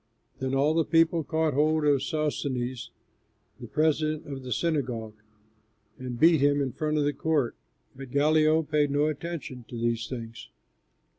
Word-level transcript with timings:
Then 0.39 0.55
all 0.55 0.73
the 0.73 0.83
people 0.83 1.23
caught 1.23 1.53
hold 1.53 1.85
of 1.85 2.01
Sosthenes, 2.01 2.89
the 3.59 3.67
president 3.67 4.25
of 4.25 4.41
the 4.41 4.51
synagogue, 4.51 5.13
and 5.99 6.19
beat 6.19 6.41
him 6.41 6.59
in 6.59 6.71
front 6.71 6.97
of 6.97 7.03
the 7.03 7.13
court; 7.13 7.55
but 7.95 8.09
Gallio 8.09 8.63
paid 8.63 8.89
no 8.89 9.05
attention 9.05 9.63
to 9.69 9.77
these 9.77 10.07
things. 10.09 10.49